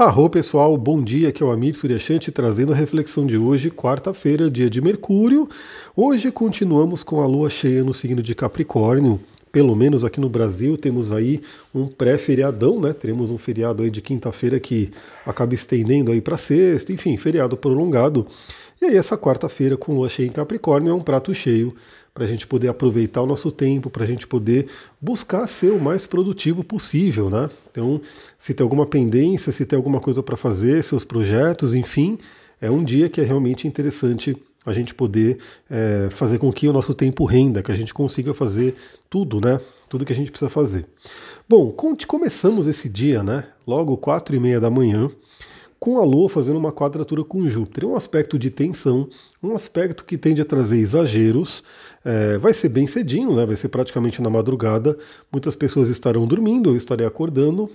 Arro 0.00 0.30
pessoal, 0.30 0.78
bom 0.78 1.04
dia, 1.04 1.28
aqui 1.28 1.42
é 1.42 1.46
o 1.46 1.50
Amir 1.50 1.76
Suryashanti 1.76 2.32
trazendo 2.32 2.72
a 2.72 2.74
reflexão 2.74 3.26
de 3.26 3.36
hoje, 3.36 3.70
quarta-feira, 3.70 4.50
dia 4.50 4.70
de 4.70 4.80
Mercúrio. 4.80 5.46
Hoje 5.94 6.32
continuamos 6.32 7.02
com 7.02 7.20
a 7.20 7.26
lua 7.26 7.50
cheia 7.50 7.84
no 7.84 7.92
signo 7.92 8.22
de 8.22 8.34
Capricórnio. 8.34 9.20
Pelo 9.52 9.76
menos 9.76 10.02
aqui 10.02 10.18
no 10.18 10.30
Brasil 10.30 10.78
temos 10.78 11.12
aí 11.12 11.42
um 11.74 11.86
pré-feriadão, 11.86 12.80
né? 12.80 12.94
Teremos 12.94 13.30
um 13.30 13.36
feriado 13.36 13.82
aí 13.82 13.90
de 13.90 14.00
quinta-feira 14.00 14.58
que 14.58 14.90
acaba 15.26 15.52
estendendo 15.52 16.10
aí 16.10 16.22
para 16.22 16.38
sexta, 16.38 16.94
enfim, 16.94 17.18
feriado 17.18 17.54
prolongado. 17.54 18.26
E 18.80 18.86
aí 18.86 18.96
essa 18.96 19.16
quarta-feira 19.18 19.76
com 19.76 19.94
lua 19.94 20.08
cheia 20.08 20.26
em 20.26 20.32
Capricórnio 20.32 20.90
é 20.90 20.94
um 20.94 21.02
prato 21.02 21.34
cheio 21.34 21.74
para 22.14 22.24
a 22.24 22.26
gente 22.26 22.46
poder 22.46 22.68
aproveitar 22.68 23.20
o 23.20 23.26
nosso 23.26 23.52
tempo, 23.52 23.90
para 23.90 24.04
a 24.04 24.06
gente 24.06 24.26
poder 24.26 24.68
buscar 24.98 25.46
ser 25.46 25.70
o 25.70 25.78
mais 25.78 26.06
produtivo 26.06 26.64
possível, 26.64 27.28
né? 27.28 27.50
Então, 27.70 28.00
se 28.38 28.54
tem 28.54 28.64
alguma 28.64 28.86
pendência, 28.86 29.52
se 29.52 29.66
tem 29.66 29.76
alguma 29.76 30.00
coisa 30.00 30.22
para 30.22 30.34
fazer, 30.34 30.82
seus 30.82 31.04
projetos, 31.04 31.74
enfim, 31.74 32.18
é 32.58 32.70
um 32.70 32.82
dia 32.82 33.10
que 33.10 33.20
é 33.20 33.24
realmente 33.24 33.68
interessante 33.68 34.34
a 34.64 34.72
gente 34.72 34.94
poder 34.94 35.38
é, 35.68 36.08
fazer 36.10 36.38
com 36.38 36.50
que 36.50 36.66
o 36.66 36.72
nosso 36.72 36.94
tempo 36.94 37.24
renda, 37.26 37.62
que 37.62 37.72
a 37.72 37.76
gente 37.76 37.92
consiga 37.92 38.32
fazer 38.32 38.74
tudo, 39.10 39.42
né? 39.42 39.60
Tudo 39.90 40.06
que 40.06 40.12
a 40.12 40.16
gente 40.16 40.30
precisa 40.30 40.50
fazer. 40.50 40.86
Bom, 41.46 41.70
começamos 42.06 42.66
esse 42.66 42.88
dia, 42.88 43.22
né? 43.22 43.44
Logo 43.66 43.96
quatro 43.98 44.34
e 44.34 44.40
meia 44.40 44.58
da 44.58 44.70
manhã 44.70 45.10
com 45.80 45.98
a 45.98 46.04
Lua 46.04 46.28
fazendo 46.28 46.58
uma 46.58 46.70
quadratura 46.70 47.24
com 47.24 47.48
Júpiter. 47.48 47.88
Um 47.88 47.96
aspecto 47.96 48.38
de 48.38 48.50
tensão, 48.50 49.08
um 49.42 49.54
aspecto 49.54 50.04
que 50.04 50.18
tende 50.18 50.42
a 50.42 50.44
trazer 50.44 50.78
exageros. 50.78 51.64
É, 52.04 52.36
vai 52.36 52.52
ser 52.52 52.68
bem 52.68 52.86
cedinho, 52.86 53.34
né? 53.34 53.46
vai 53.46 53.56
ser 53.56 53.70
praticamente 53.70 54.20
na 54.20 54.28
madrugada. 54.28 54.96
Muitas 55.32 55.56
pessoas 55.56 55.88
estarão 55.88 56.26
dormindo, 56.26 56.70
eu 56.70 56.76
estarei 56.76 57.06
acordando. 57.06 57.70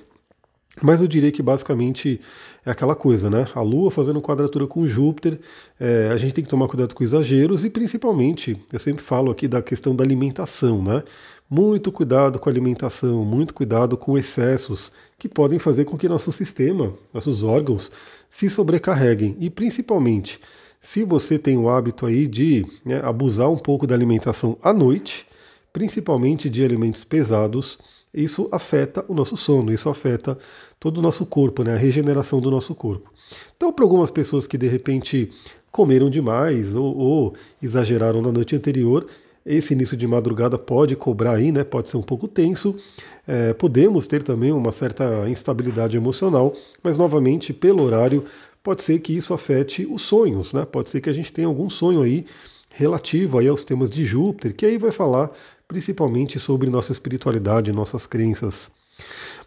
Mas 0.83 1.01
eu 1.01 1.07
diria 1.07 1.31
que 1.31 1.41
basicamente 1.41 2.19
é 2.65 2.69
aquela 2.69 2.95
coisa, 2.95 3.29
né? 3.29 3.45
A 3.55 3.61
Lua 3.61 3.89
fazendo 3.89 4.21
quadratura 4.21 4.67
com 4.67 4.85
Júpiter, 4.85 5.39
é, 5.79 6.09
a 6.11 6.17
gente 6.17 6.33
tem 6.33 6.43
que 6.43 6.49
tomar 6.49 6.67
cuidado 6.67 6.93
com 6.93 7.01
exageros 7.01 7.63
e 7.63 7.69
principalmente, 7.69 8.59
eu 8.73 8.79
sempre 8.79 9.01
falo 9.01 9.31
aqui 9.31 9.47
da 9.47 9.61
questão 9.61 9.95
da 9.95 10.03
alimentação, 10.03 10.83
né? 10.83 11.01
Muito 11.47 11.91
cuidado 11.91 12.39
com 12.39 12.49
a 12.49 12.51
alimentação, 12.51 13.23
muito 13.23 13.53
cuidado 13.53 13.95
com 13.95 14.17
excessos 14.17 14.91
que 15.17 15.29
podem 15.29 15.59
fazer 15.59 15.85
com 15.85 15.95
que 15.95 16.09
nosso 16.09 16.31
sistema, 16.31 16.91
nossos 17.13 17.43
órgãos, 17.43 17.91
se 18.27 18.49
sobrecarreguem. 18.49 19.37
E 19.39 19.51
principalmente, 19.51 20.39
se 20.81 21.03
você 21.03 21.37
tem 21.37 21.55
o 21.55 21.69
hábito 21.69 22.07
aí 22.07 22.27
de 22.27 22.65
né, 22.83 22.99
abusar 23.03 23.49
um 23.51 23.57
pouco 23.57 23.85
da 23.85 23.93
alimentação 23.93 24.57
à 24.63 24.73
noite, 24.73 25.27
principalmente 25.71 26.49
de 26.49 26.63
alimentos 26.63 27.03
pesados, 27.03 27.77
isso 28.11 28.49
afeta 28.51 29.05
o 29.07 29.13
nosso 29.13 29.37
sono, 29.37 29.71
isso 29.71 29.87
afeta 29.87 30.37
todo 30.79 30.97
o 30.97 31.01
nosso 31.01 31.27
corpo, 31.27 31.63
né, 31.63 31.73
a 31.73 31.77
regeneração 31.77 32.39
do 32.39 32.49
nosso 32.49 32.73
corpo. 32.73 33.11
Então, 33.55 33.71
para 33.71 33.85
algumas 33.85 34.09
pessoas 34.09 34.47
que 34.47 34.57
de 34.57 34.67
repente 34.67 35.29
comeram 35.71 36.09
demais 36.09 36.73
ou, 36.73 36.97
ou 36.97 37.33
exageraram 37.61 38.21
na 38.21 38.31
noite 38.31 38.55
anterior, 38.55 39.05
esse 39.45 39.73
início 39.73 39.95
de 39.95 40.07
madrugada 40.07 40.57
pode 40.57 40.95
cobrar 40.95 41.33
aí, 41.33 41.51
né? 41.51 41.63
Pode 41.63 41.89
ser 41.89 41.97
um 41.97 42.01
pouco 42.01 42.27
tenso. 42.27 42.75
É, 43.27 43.53
podemos 43.53 44.07
ter 44.07 44.23
também 44.23 44.51
uma 44.51 44.71
certa 44.71 45.29
instabilidade 45.29 45.95
emocional, 45.95 46.53
mas 46.81 46.97
novamente, 46.97 47.53
pelo 47.53 47.83
horário, 47.83 48.25
pode 48.63 48.81
ser 48.81 48.99
que 48.99 49.15
isso 49.15 49.33
afete 49.33 49.87
os 49.89 50.01
sonhos, 50.01 50.51
né? 50.51 50.65
Pode 50.65 50.89
ser 50.89 50.99
que 50.99 51.09
a 51.09 51.13
gente 51.13 51.31
tenha 51.31 51.47
algum 51.47 51.69
sonho 51.69 52.01
aí 52.01 52.25
relativo 52.71 53.37
aí 53.37 53.47
aos 53.47 53.63
temas 53.63 53.89
de 53.89 54.03
Júpiter, 54.03 54.55
que 54.55 54.65
aí 54.65 54.77
vai 54.77 54.91
falar 54.91 55.31
principalmente 55.67 56.39
sobre 56.39 56.69
nossa 56.69 56.91
espiritualidade, 56.91 57.71
nossas 57.71 58.05
crenças. 58.05 58.71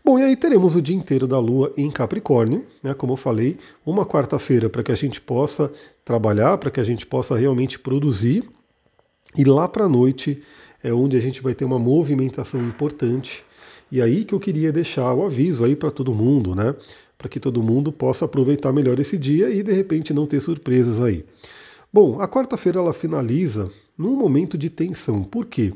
Bom, 0.04 0.18
e 0.18 0.22
aí 0.22 0.36
teremos 0.36 0.76
o 0.76 0.82
dia 0.82 0.96
inteiro 0.96 1.26
da 1.26 1.38
Lua 1.40 1.72
em 1.76 1.90
Capricórnio, 1.90 2.64
né? 2.82 2.94
Como 2.94 3.14
eu 3.14 3.16
falei, 3.16 3.58
uma 3.84 4.06
quarta-feira 4.06 4.70
para 4.70 4.82
que 4.82 4.92
a 4.92 4.94
gente 4.94 5.20
possa 5.20 5.72
trabalhar, 6.04 6.56
para 6.58 6.70
que 6.70 6.78
a 6.78 6.84
gente 6.84 7.04
possa 7.04 7.36
realmente 7.36 7.78
produzir 7.78 8.44
e 9.36 9.44
lá 9.44 9.68
para 9.68 9.84
a 9.84 9.88
noite 9.88 10.42
é 10.82 10.92
onde 10.92 11.16
a 11.16 11.20
gente 11.20 11.42
vai 11.42 11.54
ter 11.54 11.64
uma 11.64 11.78
movimentação 11.78 12.60
importante. 12.66 13.44
E 13.90 14.02
aí 14.02 14.24
que 14.24 14.34
eu 14.34 14.40
queria 14.40 14.72
deixar 14.72 15.12
o 15.14 15.24
aviso 15.24 15.64
aí 15.64 15.74
para 15.74 15.90
todo 15.90 16.14
mundo, 16.14 16.54
né? 16.54 16.74
Para 17.16 17.28
que 17.28 17.40
todo 17.40 17.62
mundo 17.62 17.90
possa 17.90 18.24
aproveitar 18.24 18.72
melhor 18.72 18.98
esse 18.98 19.16
dia 19.16 19.50
e 19.50 19.62
de 19.62 19.72
repente 19.72 20.14
não 20.14 20.26
ter 20.26 20.40
surpresas 20.40 21.00
aí. 21.00 21.24
Bom, 21.92 22.20
a 22.20 22.28
quarta-feira 22.28 22.78
ela 22.78 22.92
finaliza 22.92 23.70
num 23.96 24.14
momento 24.14 24.58
de 24.58 24.68
tensão. 24.68 25.24
Por 25.24 25.46
quê? 25.46 25.72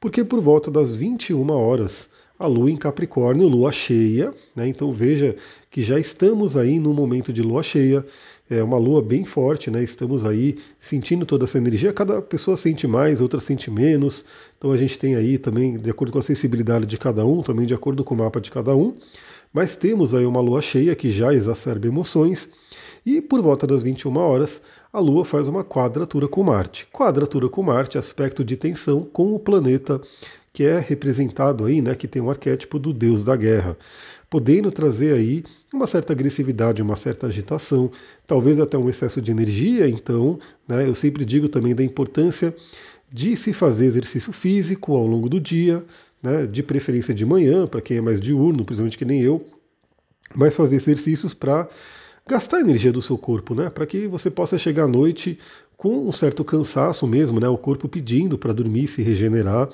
Porque 0.00 0.24
por 0.24 0.40
volta 0.40 0.70
das 0.70 0.94
21 0.94 1.48
horas 1.50 2.10
a 2.36 2.46
lua 2.48 2.70
em 2.70 2.76
Capricórnio, 2.76 3.46
lua 3.46 3.70
cheia, 3.70 4.34
né? 4.56 4.66
Então 4.66 4.90
veja 4.90 5.36
que 5.70 5.80
já 5.80 6.00
estamos 6.00 6.56
aí 6.56 6.80
no 6.80 6.92
momento 6.92 7.32
de 7.32 7.40
lua 7.40 7.62
cheia, 7.62 8.04
é 8.52 8.62
uma 8.62 8.76
lua 8.76 9.00
bem 9.00 9.24
forte, 9.24 9.70
né? 9.70 9.82
Estamos 9.82 10.24
aí 10.24 10.56
sentindo 10.78 11.24
toda 11.24 11.44
essa 11.44 11.56
energia. 11.56 11.92
Cada 11.92 12.20
pessoa 12.20 12.56
sente 12.56 12.86
mais, 12.86 13.20
outra 13.20 13.40
sente 13.40 13.70
menos. 13.70 14.24
Então 14.58 14.70
a 14.70 14.76
gente 14.76 14.98
tem 14.98 15.14
aí 15.14 15.38
também, 15.38 15.78
de 15.78 15.90
acordo 15.90 16.12
com 16.12 16.18
a 16.18 16.22
sensibilidade 16.22 16.84
de 16.84 16.98
cada 16.98 17.24
um, 17.24 17.42
também 17.42 17.64
de 17.64 17.72
acordo 17.72 18.04
com 18.04 18.14
o 18.14 18.18
mapa 18.18 18.40
de 18.40 18.50
cada 18.50 18.76
um. 18.76 18.94
Mas 19.52 19.74
temos 19.74 20.14
aí 20.14 20.26
uma 20.26 20.40
lua 20.40 20.60
cheia 20.60 20.94
que 20.94 21.10
já 21.10 21.32
exacerba 21.32 21.86
emoções. 21.86 22.48
E 23.04 23.20
por 23.20 23.40
volta 23.40 23.66
das 23.66 23.82
21 23.82 24.16
horas, 24.16 24.62
a 24.92 25.00
Lua 25.00 25.24
faz 25.24 25.48
uma 25.48 25.64
quadratura 25.64 26.28
com 26.28 26.42
Marte. 26.44 26.86
Quadratura 26.92 27.48
com 27.48 27.62
Marte, 27.62 27.98
aspecto 27.98 28.44
de 28.44 28.56
tensão 28.56 29.02
com 29.02 29.34
o 29.34 29.40
planeta 29.40 30.00
que 30.52 30.64
é 30.64 30.78
representado 30.78 31.64
aí, 31.64 31.80
né, 31.80 31.94
que 31.94 32.06
tem 32.06 32.20
um 32.20 32.30
arquétipo 32.30 32.78
do 32.78 32.92
deus 32.92 33.24
da 33.24 33.34
guerra, 33.34 33.76
podendo 34.28 34.70
trazer 34.70 35.14
aí 35.14 35.44
uma 35.72 35.86
certa 35.86 36.12
agressividade, 36.12 36.82
uma 36.82 36.96
certa 36.96 37.26
agitação, 37.26 37.90
talvez 38.26 38.60
até 38.60 38.76
um 38.76 38.88
excesso 38.88 39.20
de 39.20 39.30
energia. 39.30 39.88
Então, 39.88 40.38
né, 40.68 40.86
eu 40.86 40.94
sempre 40.94 41.24
digo 41.24 41.48
também 41.48 41.74
da 41.74 41.82
importância 41.82 42.54
de 43.10 43.36
se 43.36 43.52
fazer 43.52 43.86
exercício 43.86 44.32
físico 44.32 44.94
ao 44.94 45.06
longo 45.06 45.28
do 45.28 45.40
dia, 45.40 45.84
né, 46.22 46.46
de 46.46 46.62
preferência 46.62 47.14
de 47.14 47.26
manhã, 47.26 47.66
para 47.66 47.80
quem 47.80 47.96
é 47.96 48.00
mais 48.00 48.20
diurno, 48.20 48.64
principalmente 48.64 48.98
que 48.98 49.04
nem 49.04 49.22
eu, 49.22 49.44
mas 50.34 50.54
fazer 50.54 50.76
exercícios 50.76 51.34
para 51.34 51.68
gastar 52.26 52.58
a 52.58 52.60
energia 52.60 52.92
do 52.92 53.02
seu 53.02 53.18
corpo, 53.18 53.54
né, 53.54 53.68
para 53.68 53.84
que 53.86 54.06
você 54.06 54.30
possa 54.30 54.56
chegar 54.56 54.84
à 54.84 54.88
noite 54.88 55.38
com 55.76 56.08
um 56.08 56.12
certo 56.12 56.44
cansaço 56.44 57.06
mesmo, 57.06 57.40
né, 57.40 57.48
o 57.48 57.58
corpo 57.58 57.88
pedindo 57.88 58.38
para 58.38 58.52
dormir, 58.52 58.86
se 58.86 59.02
regenerar. 59.02 59.68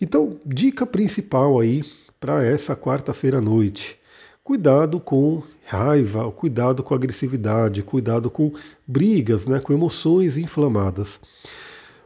Então, 0.00 0.38
dica 0.44 0.86
principal 0.86 1.58
aí 1.58 1.82
para 2.20 2.44
essa 2.44 2.76
quarta-feira 2.76 3.38
à 3.38 3.40
noite: 3.40 3.98
cuidado 4.44 5.00
com 5.00 5.42
raiva, 5.66 6.30
cuidado 6.32 6.82
com 6.82 6.94
agressividade, 6.94 7.82
cuidado 7.82 8.30
com 8.30 8.52
brigas, 8.86 9.46
né, 9.46 9.60
com 9.60 9.72
emoções 9.72 10.36
inflamadas. 10.36 11.20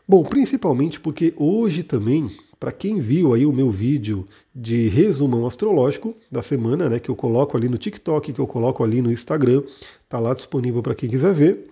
Bom, 0.07 0.25
principalmente 0.25 0.99
porque 0.99 1.33
hoje 1.37 1.85
também, 1.85 2.29
para 2.59 2.73
quem 2.73 2.99
viu 2.99 3.33
aí 3.33 3.47
o 3.47 3.53
meu 3.53 3.71
vídeo 3.71 4.27
de 4.55 4.89
resumão 4.89 5.47
astrológico 5.47 6.15
da 6.31 6.43
semana, 6.43 6.89
né, 6.89 6.99
que 6.99 7.09
eu 7.09 7.15
coloco 7.15 7.57
ali 7.57 7.69
no 7.69 7.79
TikTok, 7.79 8.33
que 8.33 8.41
eu 8.41 8.47
coloco 8.47 8.83
ali 8.83 9.01
no 9.01 9.13
Instagram, 9.13 9.63
tá 10.09 10.19
lá 10.19 10.35
disponível 10.35 10.83
para 10.83 10.95
quem 10.95 11.09
quiser 11.09 11.33
ver. 11.33 11.71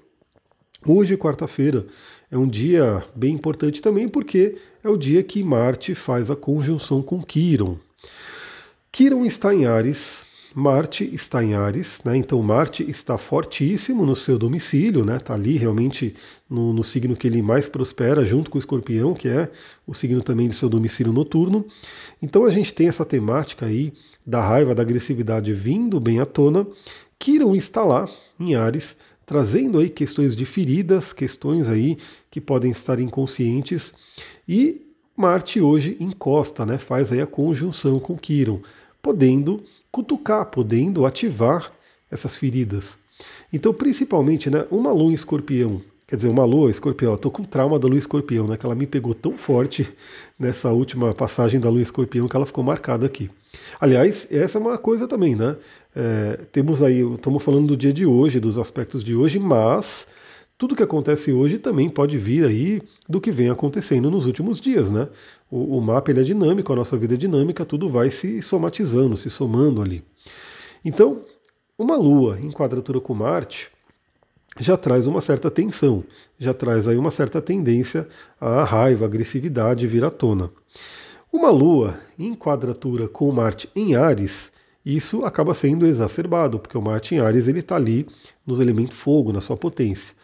Hoje, 0.86 1.16
quarta-feira, 1.16 1.84
é 2.30 2.38
um 2.38 2.46
dia 2.46 3.04
bem 3.14 3.34
importante 3.34 3.82
também 3.82 4.08
porque 4.08 4.56
é 4.84 4.88
o 4.88 4.96
dia 4.96 5.22
que 5.22 5.42
Marte 5.42 5.94
faz 5.94 6.30
a 6.30 6.36
conjunção 6.36 7.02
com 7.02 7.20
Quiron. 7.20 7.76
Quiron 8.92 9.24
está 9.24 9.54
em 9.54 9.66
Ares, 9.66 10.22
Marte 10.54 11.08
está 11.12 11.42
em 11.44 11.54
Ares, 11.54 12.00
né? 12.04 12.16
Então 12.16 12.42
Marte 12.42 12.88
está 12.88 13.16
fortíssimo 13.16 14.04
no 14.04 14.16
seu 14.16 14.38
domicílio, 14.38 15.04
né? 15.04 15.16
Está 15.16 15.34
ali 15.34 15.56
realmente 15.56 16.14
no, 16.48 16.72
no, 16.72 16.82
signo 16.82 17.16
que 17.16 17.26
ele 17.26 17.42
mais 17.42 17.68
prospera, 17.68 18.24
junto 18.24 18.50
com 18.50 18.58
o 18.58 18.60
Escorpião, 18.60 19.14
que 19.14 19.28
é 19.28 19.48
o 19.86 19.94
signo 19.94 20.22
também 20.22 20.48
do 20.48 20.54
seu 20.54 20.68
domicílio 20.68 21.12
noturno. 21.12 21.64
Então 22.20 22.44
a 22.44 22.50
gente 22.50 22.74
tem 22.74 22.88
essa 22.88 23.04
temática 23.04 23.66
aí 23.66 23.92
da 24.26 24.41
raiva, 24.41 24.74
da 24.74 24.82
agressividade 24.82 25.52
vindo 25.52 26.00
bem 26.00 26.20
à 26.20 26.26
tona. 26.26 26.66
Quiron 27.18 27.54
está 27.54 27.84
lá 27.84 28.06
em 28.38 28.54
Ares, 28.54 28.97
trazendo 29.30 29.78
aí 29.78 29.88
questões 29.88 30.34
de 30.34 30.44
feridas, 30.44 31.12
questões 31.12 31.68
aí 31.68 31.97
que 32.28 32.41
podem 32.41 32.72
estar 32.72 32.98
inconscientes. 32.98 33.94
E 34.48 34.82
Marte 35.16 35.60
hoje 35.60 35.97
encosta, 36.00 36.66
né? 36.66 36.78
Faz 36.78 37.12
aí 37.12 37.21
a 37.21 37.28
conjunção 37.28 38.00
com 38.00 38.18
Quiron 38.18 38.60
podendo 39.00 39.62
cutucar, 39.88 40.47
podendo 40.47 41.06
ativar 41.06 41.72
essas 42.10 42.36
feridas. 42.36 42.98
Então, 43.53 43.72
principalmente, 43.72 44.50
né, 44.50 44.66
uma 44.68 44.91
lua 44.91 45.12
em 45.12 45.15
escorpião, 45.15 45.80
quer 46.10 46.16
dizer, 46.16 46.28
uma 46.28 46.45
lua 46.45 46.72
escorpião, 46.72 47.12
eu 47.12 47.16
tô 47.16 47.30
com 47.30 47.45
trauma 47.45 47.78
da 47.78 47.86
lua 47.86 47.97
escorpião, 47.97 48.48
né, 48.48 48.57
que 48.57 48.66
ela 48.66 48.74
me 48.74 48.84
pegou 48.84 49.15
tão 49.15 49.36
forte 49.39 49.89
nessa 50.36 50.71
última 50.71 51.15
passagem 51.15 51.60
da 51.60 51.71
lua 51.71 51.80
escorpião 51.80 52.27
que 52.27 52.34
ela 52.34 52.45
ficou 52.45 52.65
marcada 52.65 53.07
aqui. 53.07 53.30
Aliás, 53.80 54.27
essa 54.28 54.59
é 54.59 54.60
uma 54.60 54.77
coisa 54.77 55.07
também, 55.07 55.36
né? 55.36 55.57
É, 55.95 56.41
temos 56.51 56.83
aí, 56.83 57.01
estamos 57.15 57.41
falando 57.42 57.68
do 57.68 57.77
dia 57.77 57.92
de 57.92 58.04
hoje, 58.04 58.41
dos 58.41 58.59
aspectos 58.59 59.04
de 59.04 59.15
hoje, 59.15 59.39
mas 59.39 60.09
tudo 60.59 60.74
que 60.74 60.83
acontece 60.83 61.33
hoje 61.33 61.59
também 61.59 61.89
pode 61.89 62.18
vir 62.18 62.45
aí 62.45 62.83
do 63.09 63.21
que 63.21 63.30
vem 63.30 63.48
acontecendo 63.48 64.10
nos 64.10 64.27
últimos 64.27 64.60
dias, 64.60 64.91
né? 64.91 65.09
O, 65.48 65.78
o 65.78 65.80
mapa 65.80 66.10
ele 66.10 66.21
é 66.21 66.24
dinâmico, 66.24 66.72
a 66.72 66.77
nossa 66.77 66.97
vida 66.97 67.15
é 67.15 67.16
dinâmica, 67.16 67.65
tudo 67.65 67.89
vai 67.89 68.10
se 68.10 68.42
somatizando, 68.42 69.16
se 69.16 69.30
somando 69.30 69.80
ali. 69.80 70.03
Então, 70.84 71.22
uma 71.78 71.97
Lua 71.97 72.36
em 72.41 72.51
quadratura 72.51 73.01
com 73.01 73.15
Marte 73.15 73.71
já 74.58 74.76
traz 74.76 75.06
uma 75.06 75.20
certa 75.20 75.50
tensão, 75.50 76.04
já 76.38 76.52
traz 76.52 76.88
aí 76.88 76.97
uma 76.97 77.10
certa 77.10 77.41
tendência 77.41 78.08
à 78.41 78.64
raiva, 78.64 79.04
agressividade 79.04 79.86
vir 79.86 80.04
à 80.04 80.10
tona. 80.10 80.50
Uma 81.32 81.50
Lua 81.50 82.00
em 82.18 82.34
quadratura 82.34 83.06
com 83.06 83.30
Marte 83.30 83.68
em 83.74 83.94
Ares, 83.94 84.50
isso 84.84 85.24
acaba 85.24 85.54
sendo 85.54 85.86
exacerbado, 85.86 86.58
porque 86.58 86.76
o 86.76 86.82
Marte 86.82 87.14
em 87.14 87.20
Ares 87.20 87.47
ele 87.47 87.60
está 87.60 87.76
ali 87.76 88.06
no 88.47 88.60
elemento 88.60 88.94
fogo, 88.94 89.32
na 89.32 89.41
sua 89.41 89.56
potência. 89.56 90.14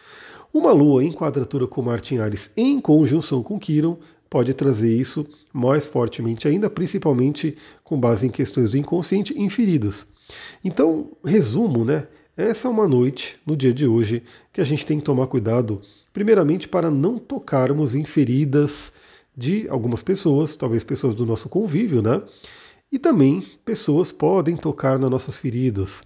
Uma 0.52 0.72
Lua 0.72 1.05
em 1.05 1.12
quadratura 1.12 1.67
com 1.67 1.82
Marte 1.82 2.14
em 2.14 2.19
Ares 2.19 2.50
em 2.56 2.81
conjunção 2.81 3.43
com 3.43 3.58
Quiron 3.58 3.99
pode 4.29 4.52
trazer 4.55 4.93
isso 4.93 5.26
mais 5.52 5.87
fortemente 5.87 6.49
ainda, 6.49 6.69
principalmente 6.69 7.56
com 7.84 7.99
base 7.99 8.26
em 8.26 8.31
questões 8.31 8.70
do 8.70 8.79
inconsciente 8.79 9.38
inferidas. 9.40 10.06
Então, 10.64 11.12
resumo, 11.25 11.84
né? 11.84 12.08
Essa 12.37 12.69
é 12.69 12.71
uma 12.71 12.87
noite, 12.87 13.38
no 13.47 13.56
dia 13.56 13.73
de 13.73 13.87
hoje, 13.87 14.23
que 14.53 14.61
a 14.61 14.65
gente 14.65 14.85
tem 14.85 14.99
que 14.99 15.05
tomar 15.05 15.27
cuidado, 15.27 15.81
primeiramente 16.12 16.69
para 16.69 16.91
não 16.91 17.17
tocarmos 17.19 17.94
em 17.94 18.05
feridas 18.05 18.93
de 19.35 19.67
algumas 19.71 20.03
pessoas, 20.03 20.55
talvez 20.55 20.85
pessoas 20.85 21.15
do 21.15 21.25
nosso 21.25 21.49
convívio, 21.49 22.03
né? 22.03 22.21
E 22.93 22.99
também 22.99 23.43
pessoas 23.65 24.12
podem 24.12 24.55
tocar 24.55 24.99
nas 24.99 25.09
nossas 25.09 25.38
feridas. 25.38 26.03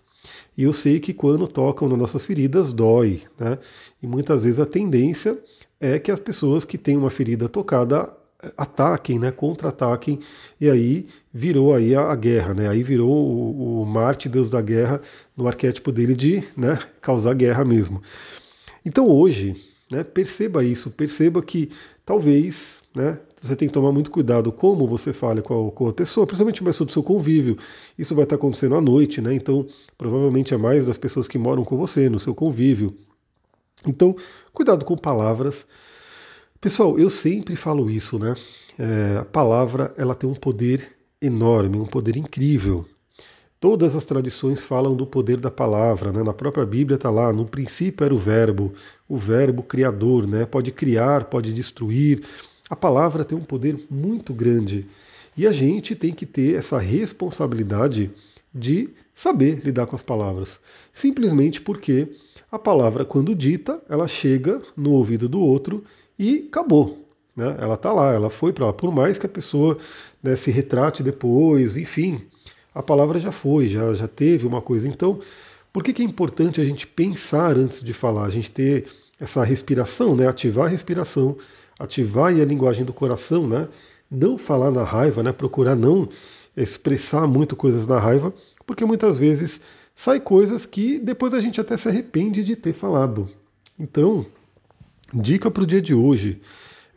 E 0.56 0.62
eu 0.62 0.72
sei 0.72 1.00
que 1.00 1.12
quando 1.12 1.48
tocam 1.48 1.88
nas 1.88 1.98
nossas 1.98 2.24
feridas 2.24 2.72
dói, 2.72 3.22
né? 3.36 3.58
E 4.00 4.06
muitas 4.06 4.44
vezes 4.44 4.60
a 4.60 4.66
tendência 4.66 5.36
é 5.80 5.98
que 5.98 6.12
as 6.12 6.20
pessoas 6.20 6.64
que 6.64 6.78
têm 6.78 6.96
uma 6.96 7.10
ferida 7.10 7.48
tocada 7.48 8.08
ataquem, 8.56 9.18
né, 9.18 9.30
contra-ataquem, 9.30 10.18
e 10.60 10.68
aí 10.68 11.06
virou 11.32 11.74
aí 11.74 11.94
a, 11.94 12.10
a, 12.10 12.16
guerra, 12.16 12.54
né, 12.54 12.68
aí 12.68 12.82
virou 12.82 13.10
o, 13.10 13.82
o 13.82 13.86
Marte, 13.86 14.28
deus 14.28 14.48
da 14.48 14.60
guerra, 14.60 15.00
no 15.36 15.46
arquétipo 15.46 15.92
dele 15.92 16.14
de 16.14 16.42
né, 16.56 16.78
causar 17.00 17.34
guerra 17.34 17.64
mesmo. 17.64 18.02
Então 18.84 19.08
hoje, 19.08 19.56
né, 19.90 20.02
perceba 20.02 20.64
isso, 20.64 20.90
perceba 20.90 21.42
que 21.42 21.70
talvez 22.04 22.82
né, 22.94 23.18
você 23.40 23.56
tem 23.56 23.68
que 23.68 23.74
tomar 23.74 23.92
muito 23.92 24.10
cuidado 24.10 24.52
como 24.52 24.86
você 24.86 25.12
fala 25.12 25.40
com 25.40 25.88
a, 25.88 25.92
pessoa, 25.92 26.26
principalmente 26.26 26.62
pessoa 26.62 26.86
do 26.86 26.92
seu 26.92 27.02
convívio. 27.02 27.56
Isso 27.98 28.14
vai 28.14 28.24
estar 28.24 28.36
acontecendo 28.36 28.74
à 28.74 28.80
noite, 28.82 29.22
né? 29.22 29.32
Então, 29.32 29.66
provavelmente 29.96 30.52
é 30.52 30.58
mais 30.58 30.84
das 30.84 30.98
pessoas 30.98 31.26
que 31.26 31.38
moram 31.38 31.64
com 31.64 31.74
você, 31.74 32.10
no 32.10 32.20
seu 32.20 32.34
convívio. 32.34 32.94
Então, 33.86 34.14
cuidado 34.52 34.84
com 34.84 34.94
palavras. 34.94 35.66
Pessoal, 36.60 36.98
eu 36.98 37.08
sempre 37.08 37.56
falo 37.56 37.88
isso, 37.88 38.18
né? 38.18 38.34
É, 38.78 39.16
a 39.16 39.24
palavra 39.24 39.94
ela 39.96 40.14
tem 40.14 40.28
um 40.28 40.34
poder 40.34 40.92
enorme, 41.18 41.78
um 41.78 41.86
poder 41.86 42.18
incrível. 42.18 42.84
Todas 43.58 43.96
as 43.96 44.04
tradições 44.04 44.62
falam 44.62 44.94
do 44.94 45.06
poder 45.06 45.38
da 45.38 45.50
palavra, 45.50 46.12
né? 46.12 46.22
Na 46.22 46.34
própria 46.34 46.66
Bíblia 46.66 46.96
está 46.96 47.08
lá, 47.08 47.32
no 47.32 47.46
princípio 47.46 48.04
era 48.04 48.14
o 48.14 48.18
verbo, 48.18 48.74
o 49.08 49.16
verbo 49.16 49.62
criador, 49.62 50.26
né? 50.26 50.44
Pode 50.44 50.70
criar, 50.70 51.24
pode 51.24 51.50
destruir. 51.54 52.22
A 52.68 52.76
palavra 52.76 53.24
tem 53.24 53.38
um 53.38 53.44
poder 53.44 53.80
muito 53.88 54.34
grande 54.34 54.86
e 55.38 55.46
a 55.46 55.52
gente 55.52 55.96
tem 55.96 56.12
que 56.12 56.26
ter 56.26 56.56
essa 56.56 56.76
responsabilidade 56.76 58.10
de 58.54 58.90
saber 59.14 59.62
lidar 59.64 59.86
com 59.86 59.96
as 59.96 60.02
palavras. 60.02 60.60
Simplesmente 60.92 61.58
porque 61.62 62.08
a 62.52 62.58
palavra, 62.58 63.02
quando 63.02 63.34
dita, 63.34 63.80
ela 63.88 64.06
chega 64.06 64.60
no 64.76 64.90
ouvido 64.90 65.26
do 65.26 65.40
outro 65.40 65.82
e 66.20 66.46
acabou. 66.50 67.08
Né? 67.34 67.56
Ela 67.58 67.74
está 67.74 67.90
lá, 67.90 68.12
ela 68.12 68.28
foi 68.28 68.52
para 68.52 68.66
lá. 68.66 68.72
Por 68.74 68.92
mais 68.92 69.16
que 69.16 69.24
a 69.24 69.28
pessoa 69.28 69.78
né, 70.22 70.36
se 70.36 70.50
retrate 70.50 71.02
depois, 71.02 71.78
enfim, 71.78 72.20
a 72.74 72.82
palavra 72.82 73.18
já 73.18 73.32
foi, 73.32 73.66
já, 73.66 73.94
já 73.94 74.06
teve 74.06 74.46
uma 74.46 74.60
coisa. 74.60 74.86
Então, 74.86 75.18
por 75.72 75.82
que, 75.82 75.94
que 75.94 76.02
é 76.02 76.04
importante 76.04 76.60
a 76.60 76.64
gente 76.64 76.86
pensar 76.86 77.56
antes 77.56 77.80
de 77.80 77.94
falar? 77.94 78.24
A 78.24 78.30
gente 78.30 78.50
ter 78.50 78.84
essa 79.18 79.42
respiração, 79.42 80.14
né? 80.14 80.28
ativar 80.28 80.66
a 80.66 80.68
respiração, 80.68 81.38
ativar 81.78 82.26
a 82.26 82.44
linguagem 82.44 82.84
do 82.84 82.92
coração, 82.92 83.48
né? 83.48 83.66
não 84.10 84.36
falar 84.36 84.70
na 84.70 84.84
raiva, 84.84 85.22
né? 85.22 85.32
procurar 85.32 85.74
não 85.74 86.06
expressar 86.54 87.26
muito 87.26 87.56
coisas 87.56 87.86
na 87.86 87.98
raiva, 87.98 88.34
porque 88.66 88.84
muitas 88.84 89.18
vezes 89.18 89.58
sai 89.94 90.20
coisas 90.20 90.66
que 90.66 90.98
depois 90.98 91.32
a 91.32 91.40
gente 91.40 91.58
até 91.60 91.78
se 91.78 91.88
arrepende 91.88 92.44
de 92.44 92.56
ter 92.56 92.74
falado. 92.74 93.26
Então, 93.78 94.26
Dica 95.12 95.50
para 95.50 95.62
o 95.62 95.66
dia 95.66 95.80
de 95.80 95.94
hoje: 95.94 96.40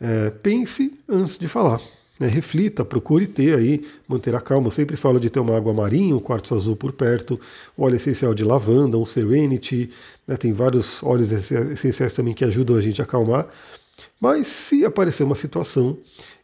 é, 0.00 0.30
pense 0.30 0.98
antes 1.08 1.38
de 1.38 1.48
falar. 1.48 1.80
Né, 2.18 2.28
reflita, 2.28 2.84
procure 2.84 3.26
ter 3.26 3.56
aí, 3.58 3.84
manter 4.06 4.36
a 4.36 4.40
calma. 4.40 4.68
Eu 4.68 4.70
sempre 4.70 4.96
falo 4.96 5.18
de 5.18 5.28
ter 5.28 5.40
uma 5.40 5.56
água 5.56 5.74
marinha, 5.74 6.14
um 6.14 6.20
quartzo 6.20 6.54
azul 6.54 6.76
por 6.76 6.92
perto, 6.92 7.40
óleo 7.76 7.96
essencial 7.96 8.32
de 8.32 8.44
lavanda, 8.44 8.96
um 8.96 9.04
Serenity, 9.04 9.90
né, 10.24 10.36
tem 10.36 10.52
vários 10.52 11.02
óleos 11.02 11.32
essenciais 11.32 12.12
também 12.12 12.32
que 12.32 12.44
ajudam 12.44 12.76
a 12.76 12.80
gente 12.80 13.00
a 13.00 13.04
acalmar. 13.04 13.48
Mas 14.20 14.46
se 14.46 14.84
aparecer 14.84 15.24
uma 15.24 15.34
situação 15.34 15.98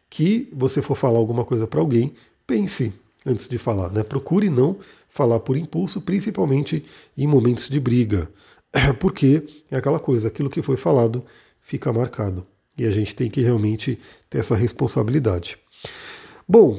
que 0.08 0.48
você 0.52 0.82
for 0.82 0.96
falar 0.96 1.18
alguma 1.18 1.44
coisa 1.44 1.68
para 1.68 1.80
alguém, 1.80 2.14
pense 2.44 2.92
antes 3.24 3.46
de 3.46 3.56
falar. 3.56 3.92
Né? 3.92 4.02
Procure 4.02 4.50
não 4.50 4.76
falar 5.08 5.38
por 5.38 5.56
impulso, 5.56 6.00
principalmente 6.00 6.84
em 7.16 7.28
momentos 7.28 7.68
de 7.68 7.78
briga. 7.78 8.28
Porque 8.98 9.44
é 9.70 9.76
aquela 9.76 10.00
coisa, 10.00 10.28
aquilo 10.28 10.50
que 10.50 10.62
foi 10.62 10.76
falado 10.76 11.24
fica 11.70 11.92
marcado. 11.92 12.44
E 12.76 12.84
a 12.84 12.90
gente 12.90 13.14
tem 13.14 13.30
que 13.30 13.40
realmente 13.40 13.96
ter 14.28 14.38
essa 14.38 14.56
responsabilidade. 14.56 15.56
Bom, 16.48 16.76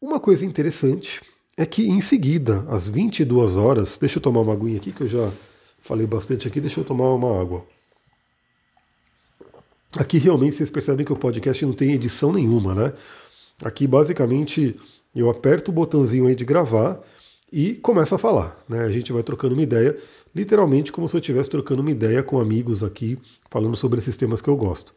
uma 0.00 0.18
coisa 0.18 0.44
interessante 0.44 1.20
é 1.56 1.64
que 1.64 1.88
em 1.88 2.00
seguida, 2.00 2.66
às 2.68 2.88
22 2.88 3.56
horas, 3.56 3.96
deixa 3.96 4.18
eu 4.18 4.22
tomar 4.22 4.40
uma 4.40 4.52
aguinha 4.52 4.78
aqui, 4.78 4.90
que 4.90 5.02
eu 5.02 5.08
já 5.08 5.30
falei 5.78 6.08
bastante 6.08 6.48
aqui, 6.48 6.60
deixa 6.60 6.80
eu 6.80 6.84
tomar 6.84 7.14
uma 7.14 7.40
água. 7.40 7.64
Aqui 9.96 10.18
realmente 10.18 10.56
vocês 10.56 10.70
percebem 10.70 11.06
que 11.06 11.12
o 11.12 11.16
podcast 11.16 11.64
não 11.64 11.72
tem 11.72 11.92
edição 11.92 12.32
nenhuma, 12.32 12.74
né? 12.74 12.92
Aqui 13.62 13.86
basicamente 13.86 14.76
eu 15.14 15.30
aperto 15.30 15.70
o 15.70 15.74
botãozinho 15.74 16.26
aí 16.26 16.34
de 16.34 16.44
gravar 16.44 17.00
e 17.52 17.74
começa 17.74 18.16
a 18.16 18.18
falar. 18.18 18.62
Né? 18.68 18.80
A 18.80 18.90
gente 18.90 19.12
vai 19.12 19.22
trocando 19.22 19.54
uma 19.54 19.62
ideia, 19.62 19.96
literalmente 20.34 20.92
como 20.92 21.08
se 21.08 21.16
eu 21.16 21.20
estivesse 21.20 21.48
trocando 21.48 21.80
uma 21.80 21.90
ideia 21.90 22.22
com 22.22 22.38
amigos 22.38 22.82
aqui, 22.82 23.18
falando 23.50 23.76
sobre 23.76 23.98
esses 23.98 24.16
temas 24.16 24.40
que 24.40 24.48
eu 24.48 24.56
gosto. 24.56 24.94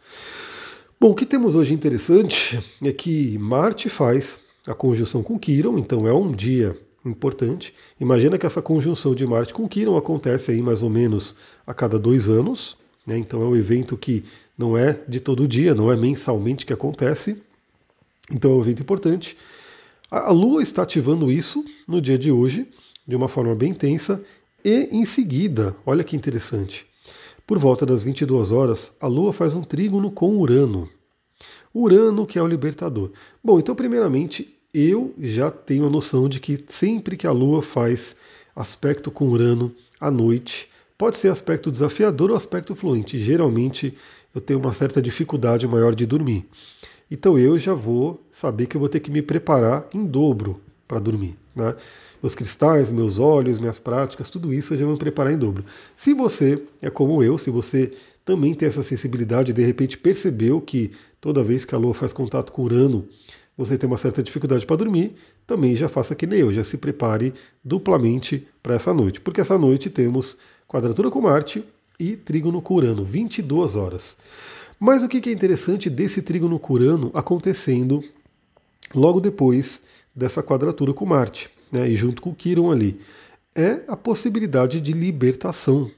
Bom, 1.00 1.12
o 1.12 1.16
que 1.16 1.26
temos 1.26 1.56
hoje 1.56 1.74
interessante 1.74 2.60
é 2.86 2.92
que 2.92 3.38
Marte 3.38 3.90
faz 3.90 4.40
a 4.68 4.74
conjunção 4.74 5.24
com 5.24 5.40
Quiron, 5.40 5.78
então 5.78 6.08
é 6.08 6.14
um 6.14 6.32
dia 6.32 6.76
importante. 7.06 7.74
Imagina 8.00 8.38
que 8.38 8.46
essa 8.46 8.62
conjunção 8.62 9.16
de 9.16 9.26
Marte 9.26 9.54
com 9.54 9.68
Quiron 9.68 9.96
acontece 9.96 10.52
aí 10.52 10.62
mais 10.62 10.84
ou 10.84 10.90
menos 10.90 11.36
a 11.66 11.74
cada 11.74 11.98
dois 11.98 12.28
anos, 12.28 12.76
né? 13.08 13.18
então 13.18 13.42
é 13.42 13.46
um 13.46 13.56
evento 13.56 13.96
que 13.96 14.26
não 14.58 14.78
é 14.78 15.00
de 15.08 15.22
todo 15.22 15.48
dia, 15.48 15.74
não 15.74 15.90
é 15.90 15.96
mensalmente 15.96 16.66
que 16.66 16.74
acontece, 16.74 17.42
então 18.30 18.52
é 18.52 18.56
um 18.56 18.62
evento 18.62 18.82
importante. 18.82 19.38
A 20.12 20.32
Lua 20.32 20.64
está 20.64 20.82
ativando 20.82 21.32
isso 21.32 21.64
no 21.88 22.02
dia 22.02 22.18
de 22.18 22.32
hoje, 22.32 22.68
de 23.08 23.16
uma 23.16 23.28
forma 23.28 23.54
bem 23.54 23.70
intensa, 23.70 24.24
e 24.66 24.90
em 24.92 25.06
seguida, 25.06 25.76
olha 25.86 26.04
que 26.04 26.16
interessante, 26.16 26.88
por 27.46 27.60
volta 27.60 27.86
das 27.86 28.02
22 28.02 28.52
horas, 28.52 28.92
a 29.00 29.06
Lua 29.06 29.32
faz 29.32 29.54
um 29.54 29.62
trígono 29.62 30.10
com 30.10 30.36
Urano. 30.38 30.90
Urano, 31.74 32.26
que 32.26 32.40
é 32.40 32.42
o 32.42 32.48
libertador. 32.48 33.12
Bom, 33.44 33.60
então, 33.60 33.76
primeiramente, 33.76 34.58
eu 34.74 35.14
já 35.20 35.52
tenho 35.52 35.86
a 35.86 35.90
noção 35.92 36.28
de 36.28 36.40
que 36.40 36.64
sempre 36.68 37.16
que 37.16 37.28
a 37.28 37.32
Lua 37.32 37.62
faz 37.62 38.16
aspecto 38.56 39.12
com 39.12 39.28
Urano 39.30 39.72
à 40.02 40.10
noite, 40.10 40.70
pode 40.98 41.18
ser 41.18 41.28
aspecto 41.28 41.72
desafiador 41.72 42.32
ou 42.32 42.36
aspecto 42.36 42.76
fluente. 42.76 43.20
Geralmente, 43.20 43.94
eu 44.34 44.42
tenho 44.42 44.60
uma 44.60 44.74
certa 44.74 45.00
dificuldade 45.02 45.68
maior 45.68 45.94
de 45.94 46.08
dormir. 46.08 46.48
Então 47.10 47.38
eu 47.38 47.58
já 47.58 47.74
vou 47.74 48.24
saber 48.32 48.68
que 48.68 48.76
eu 48.76 48.80
vou 48.80 48.90
ter 48.90 49.00
que 49.00 49.10
me 49.12 49.22
preparar 49.22 49.88
em 49.94 50.06
dobro 50.06 50.62
para 50.88 51.00
dormir. 51.00 51.36
Né? 51.56 51.76
Meus 52.22 52.36
cristais, 52.36 52.92
meus 52.92 53.20
olhos, 53.20 53.60
minhas 53.60 53.80
práticas, 53.80 54.30
tudo 54.30 54.54
isso 54.54 54.74
eu 54.74 54.78
já 54.78 54.86
vou 54.86 54.94
me 54.94 55.00
preparar 55.00 55.34
em 55.34 55.38
dobro. 55.38 55.64
Se 55.96 56.14
você 56.14 56.62
é 56.82 56.90
como 56.90 57.24
eu, 57.24 57.38
se 57.38 57.50
você 57.50 57.92
também 58.24 58.54
tem 58.54 58.68
essa 58.68 58.84
sensibilidade 58.84 59.54
de 59.54 59.64
repente 59.64 59.98
percebeu 59.98 60.62
que 60.62 60.92
toda 61.20 61.44
vez 61.44 61.66
que 61.66 61.74
a 61.74 61.78
Lua 61.78 61.94
faz 61.94 62.14
contato 62.14 62.52
com 62.52 62.64
Urano, 62.64 63.08
você 63.58 63.78
tem 63.78 63.88
uma 63.88 63.98
certa 63.98 64.24
dificuldade 64.24 64.66
para 64.66 64.78
dormir, 64.78 65.16
também 65.46 65.76
já 65.76 65.90
faça 65.90 66.16
que 66.16 66.26
nem 66.26 66.40
eu, 66.40 66.54
já 66.54 66.64
se 66.64 66.78
prepare 66.78 67.34
duplamente 67.64 68.48
para 68.64 68.76
essa 68.76 68.94
noite. 68.94 69.20
Porque 69.20 69.42
essa 69.42 69.58
noite 69.58 69.90
temos 69.90 70.38
quadratura 70.66 71.10
com 71.10 71.20
Marte 71.20 71.66
e 72.00 72.16
trígono 72.16 72.62
com 72.62 72.76
Urano, 72.76 73.04
22 73.04 73.76
horas. 73.76 74.16
Mas 74.80 75.04
o 75.04 75.10
que 75.10 75.30
é 75.30 75.34
interessante 75.34 75.90
desse 75.90 76.22
trígono 76.22 76.58
curano 76.58 77.12
acontecendo 77.14 78.02
logo 78.96 79.20
depois 79.20 79.82
dessa 80.16 80.42
quadratura 80.42 80.94
com 80.94 81.06
Marte, 81.06 81.50
né, 81.72 81.90
e 81.90 81.96
junto 81.96 82.22
com 82.22 82.30
o 82.30 82.36
Quiron 82.36 82.72
ali, 82.72 83.00
é 83.56 83.82
a 83.88 83.98
possibilidade 83.98 84.80
de 84.80 84.94
libertação. 84.94 85.92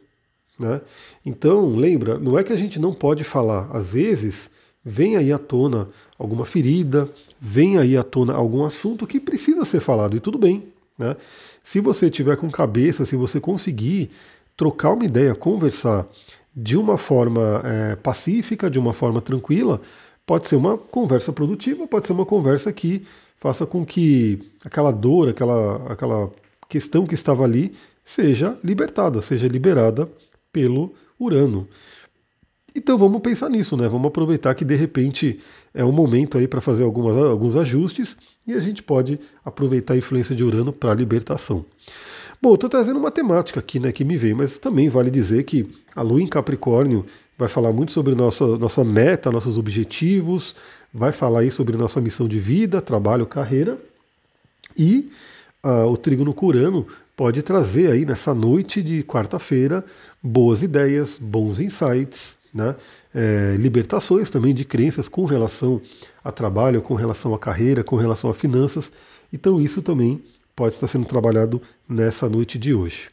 Né? 0.59 0.81
Então, 1.25 1.75
lembra, 1.75 2.17
não 2.17 2.37
é 2.37 2.43
que 2.43 2.53
a 2.53 2.57
gente 2.57 2.79
não 2.79 2.93
pode 2.93 3.23
falar, 3.23 3.69
às 3.71 3.93
vezes 3.93 4.49
vem 4.83 5.15
aí 5.15 5.31
à 5.31 5.37
tona 5.37 5.87
alguma 6.17 6.43
ferida, 6.43 7.07
vem 7.39 7.77
aí 7.77 7.95
à 7.95 8.03
tona 8.03 8.33
algum 8.33 8.63
assunto 8.63 9.05
que 9.05 9.19
precisa 9.19 9.63
ser 9.63 9.79
falado, 9.79 10.17
e 10.17 10.19
tudo 10.19 10.37
bem. 10.37 10.63
Né? 10.97 11.15
Se 11.63 11.79
você 11.79 12.09
tiver 12.09 12.35
com 12.35 12.49
cabeça, 12.49 13.05
se 13.05 13.15
você 13.15 13.39
conseguir 13.39 14.09
trocar 14.57 14.93
uma 14.93 15.05
ideia, 15.05 15.33
conversar 15.33 16.07
de 16.55 16.77
uma 16.77 16.97
forma 16.97 17.61
é, 17.63 17.95
pacífica, 17.95 18.69
de 18.69 18.79
uma 18.79 18.93
forma 18.93 19.21
tranquila, 19.21 19.81
pode 20.25 20.47
ser 20.47 20.55
uma 20.55 20.77
conversa 20.77 21.31
produtiva, 21.31 21.87
pode 21.87 22.07
ser 22.07 22.13
uma 22.13 22.25
conversa 22.25 22.71
que 22.71 23.05
faça 23.37 23.65
com 23.65 23.85
que 23.85 24.51
aquela 24.63 24.91
dor, 24.91 25.29
aquela, 25.29 25.91
aquela 25.91 26.31
questão 26.69 27.05
que 27.05 27.15
estava 27.15 27.43
ali 27.43 27.73
seja 28.03 28.57
libertada, 28.63 29.21
seja 29.21 29.47
liberada 29.47 30.09
pelo 30.51 30.93
Urano. 31.19 31.67
Então 32.73 32.97
vamos 32.97 33.21
pensar 33.21 33.49
nisso, 33.49 33.75
né? 33.75 33.87
Vamos 33.87 34.07
aproveitar 34.07 34.55
que 34.55 34.63
de 34.63 34.75
repente 34.75 35.39
é 35.73 35.83
um 35.83 35.91
momento 35.91 36.37
aí 36.37 36.47
para 36.47 36.61
fazer 36.61 36.83
algumas, 36.83 37.17
alguns 37.17 37.55
ajustes 37.55 38.15
e 38.47 38.53
a 38.53 38.59
gente 38.59 38.81
pode 38.81 39.19
aproveitar 39.43 39.93
a 39.93 39.97
influência 39.97 40.35
de 40.35 40.43
Urano 40.43 40.71
para 40.71 40.91
a 40.91 40.95
libertação. 40.95 41.65
Bom, 42.41 42.55
estou 42.55 42.67
trazendo 42.67 42.97
uma 42.97 43.11
temática 43.11 43.59
aqui 43.59 43.79
né, 43.79 43.91
que 43.91 44.03
me 44.03 44.17
veio, 44.17 44.35
mas 44.35 44.57
também 44.57 44.89
vale 44.89 45.11
dizer 45.11 45.43
que 45.43 45.69
a 45.95 46.01
Lua 46.01 46.19
em 46.19 46.25
Capricórnio 46.25 47.05
vai 47.37 47.47
falar 47.47 47.71
muito 47.71 47.91
sobre 47.91 48.15
nossa, 48.15 48.57
nossa 48.57 48.83
meta, 48.83 49.31
nossos 49.31 49.59
objetivos, 49.59 50.55
vai 50.91 51.11
falar 51.11 51.41
aí 51.41 51.51
sobre 51.51 51.77
nossa 51.77 52.01
missão 52.01 52.27
de 52.27 52.39
vida, 52.39 52.81
trabalho, 52.81 53.27
carreira. 53.27 53.77
E 54.75 55.11
uh, 55.63 55.85
o 55.85 55.95
Trígono 55.95 56.33
Curano 56.33 56.87
pode 57.15 57.43
trazer 57.43 57.91
aí 57.91 58.05
nessa 58.05 58.33
noite 58.33 58.81
de 58.81 59.03
quarta-feira 59.03 59.85
boas 60.21 60.63
ideias, 60.63 61.19
bons 61.21 61.59
insights, 61.59 62.35
né? 62.51 62.75
É, 63.13 63.55
libertações 63.59 64.29
também 64.31 64.53
de 64.53 64.65
crenças 64.65 65.07
com 65.07 65.25
relação 65.25 65.79
a 66.23 66.31
trabalho, 66.31 66.81
com 66.81 66.95
relação 66.95 67.35
à 67.35 67.39
carreira, 67.39 67.83
com 67.83 67.97
relação 67.97 68.31
a 68.31 68.33
finanças. 68.33 68.91
Então 69.31 69.61
isso 69.61 69.81
também 69.81 70.21
pode 70.55 70.75
estar 70.75 70.87
sendo 70.87 71.05
trabalhado 71.05 71.61
nessa 71.87 72.29
noite 72.29 72.57
de 72.57 72.73
hoje. 72.73 73.09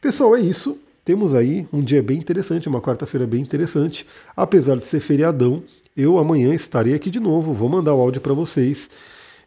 Pessoal, 0.00 0.36
é 0.36 0.40
isso. 0.40 0.78
Temos 1.04 1.34
aí 1.34 1.66
um 1.72 1.82
dia 1.82 2.02
bem 2.02 2.18
interessante, 2.18 2.68
uma 2.68 2.80
quarta-feira 2.80 3.26
bem 3.26 3.40
interessante. 3.40 4.06
Apesar 4.36 4.76
de 4.76 4.84
ser 4.84 5.00
feriadão, 5.00 5.62
eu 5.96 6.18
amanhã 6.18 6.54
estarei 6.54 6.94
aqui 6.94 7.10
de 7.10 7.18
novo. 7.18 7.52
Vou 7.52 7.68
mandar 7.68 7.94
o 7.94 8.00
áudio 8.00 8.20
para 8.20 8.34
vocês 8.34 8.88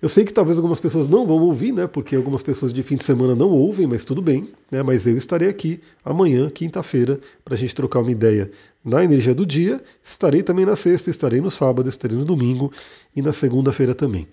eu 0.01 0.09
sei 0.09 0.25
que 0.25 0.33
talvez 0.33 0.57
algumas 0.57 0.79
pessoas 0.79 1.07
não 1.07 1.27
vão 1.27 1.37
ouvir, 1.37 1.71
né? 1.71 1.85
Porque 1.85 2.15
algumas 2.15 2.41
pessoas 2.41 2.73
de 2.73 2.81
fim 2.81 2.95
de 2.95 3.03
semana 3.03 3.35
não 3.35 3.49
ouvem, 3.49 3.85
mas 3.85 4.03
tudo 4.03 4.19
bem, 4.19 4.49
né? 4.71 4.81
Mas 4.81 5.05
eu 5.05 5.15
estarei 5.15 5.47
aqui 5.47 5.79
amanhã, 6.03 6.49
quinta-feira, 6.49 7.19
para 7.45 7.53
a 7.53 7.57
gente 7.57 7.75
trocar 7.75 7.99
uma 7.99 8.11
ideia 8.11 8.49
na 8.83 9.03
energia 9.03 9.35
do 9.35 9.45
dia. 9.45 9.79
Estarei 10.03 10.41
também 10.41 10.65
na 10.65 10.75
sexta, 10.75 11.11
estarei 11.11 11.39
no 11.39 11.51
sábado, 11.51 11.87
estarei 11.87 12.17
no 12.17 12.25
domingo 12.25 12.71
e 13.15 13.21
na 13.21 13.31
segunda-feira 13.31 13.93
também. 13.93 14.27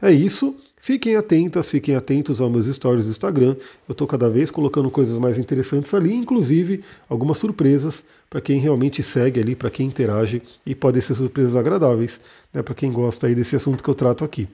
É 0.00 0.10
isso. 0.10 0.56
Fiquem 0.84 1.14
atentas, 1.14 1.70
fiquem 1.70 1.94
atentos 1.94 2.40
aos 2.40 2.50
meus 2.50 2.66
stories 2.66 3.04
do 3.04 3.12
Instagram. 3.12 3.54
Eu 3.88 3.92
estou 3.92 4.04
cada 4.04 4.28
vez 4.28 4.50
colocando 4.50 4.90
coisas 4.90 5.16
mais 5.16 5.38
interessantes 5.38 5.94
ali, 5.94 6.12
inclusive 6.12 6.82
algumas 7.08 7.38
surpresas 7.38 8.04
para 8.28 8.40
quem 8.40 8.58
realmente 8.58 9.00
segue 9.00 9.38
ali, 9.38 9.54
para 9.54 9.70
quem 9.70 9.86
interage 9.86 10.42
e 10.66 10.74
podem 10.74 11.00
ser 11.00 11.14
surpresas 11.14 11.54
agradáveis, 11.54 12.18
né, 12.52 12.62
para 12.62 12.74
quem 12.74 12.90
gosta 12.90 13.28
aí 13.28 13.34
desse 13.36 13.54
assunto 13.54 13.80
que 13.80 13.88
eu 13.88 13.94
trato 13.94 14.24
aqui. 14.24 14.48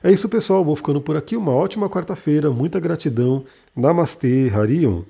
É 0.00 0.12
isso, 0.12 0.28
pessoal. 0.28 0.64
Vou 0.64 0.76
ficando 0.76 1.00
por 1.00 1.16
aqui. 1.16 1.36
Uma 1.36 1.50
ótima 1.50 1.90
quarta-feira. 1.90 2.50
Muita 2.50 2.78
gratidão. 2.78 3.44
Namastê, 3.74 4.52
Harion. 4.54 5.02